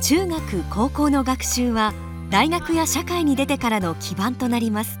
[0.00, 1.94] 中学高校の学習は
[2.30, 5.00] 大学や社会に出てからの基盤となります。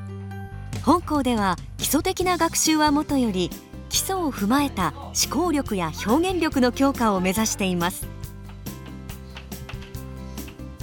[0.84, 3.50] 本校では基礎的な学習はもとより
[3.88, 8.06] 基礎を踏まえた思考力や表現力の強化を目指しています。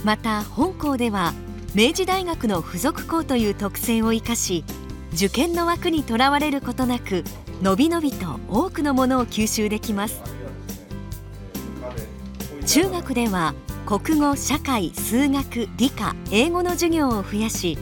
[0.03, 1.33] また本校では
[1.73, 4.63] 明治大学の附属校という特性を生かし
[5.13, 7.23] 受験の枠にとらわれることなく
[7.61, 10.21] のびのびと多くのものを吸収できます。
[12.65, 13.53] 中学では
[13.99, 17.77] 国語社会数学理科英語の授業を増やし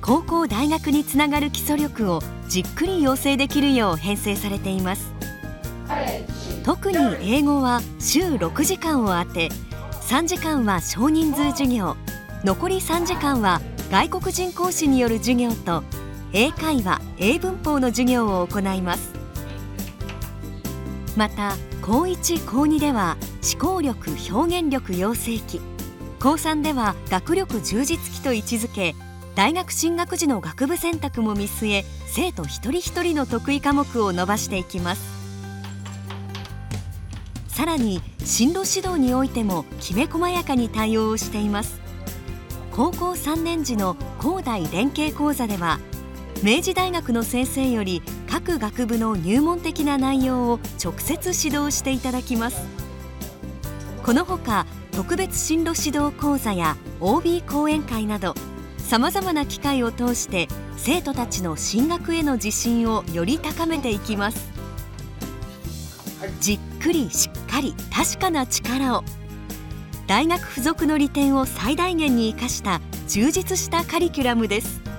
[0.00, 5.12] 高校大学につながる基礎力をじっくり養成できるよう編成されています。
[6.64, 9.50] 特に英語は週6時間を当て
[10.08, 11.94] 3時間は少人数授業
[12.42, 15.84] 残り3時間は外国人講師による授業と
[16.32, 19.19] 英会話英文法の授業を行います。
[21.20, 25.60] また高1高2では思考力表現力養成期。
[26.18, 28.94] 高3では学力充実期と位置づけ
[29.34, 35.02] 大学進学時の学部選択も見据え生徒一人一人の得意科目を伸ばしていきます。
[37.48, 41.80] さらに進路指導においてもきめ細やかに対応をしています。
[42.72, 45.80] 高校3年時の高大連携講座では
[46.42, 52.66] 明治大学の先生より各学部の入門的な内容を直接指導していただきます。
[54.02, 58.34] このほか特別進路指導講座や OB 講演会など
[58.78, 64.50] さまざまな機会を通して生徒たちの進学への自信をより高めていきます。
[66.40, 69.04] じっくりしっかり確かな力を
[70.06, 74.89] 大学附属の利点を最大限に生かした充実したカリキュラムです。